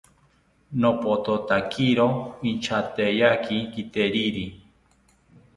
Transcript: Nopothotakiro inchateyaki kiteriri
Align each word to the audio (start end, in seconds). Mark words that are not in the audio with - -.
Nopothotakiro 0.79 2.07
inchateyaki 2.49 3.57
kiteriri 3.73 4.47